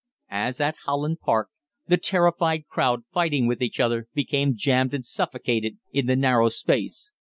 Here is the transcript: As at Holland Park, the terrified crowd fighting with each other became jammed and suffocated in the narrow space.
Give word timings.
As 0.33 0.59
at 0.59 0.77
Holland 0.85 1.19
Park, 1.19 1.49
the 1.85 1.95
terrified 1.97 2.65
crowd 2.65 3.03
fighting 3.13 3.45
with 3.45 3.61
each 3.61 3.79
other 3.79 4.07
became 4.15 4.57
jammed 4.57 4.95
and 4.95 5.05
suffocated 5.05 5.77
in 5.93 6.07
the 6.07 6.15
narrow 6.15 6.49
space. 6.49 7.11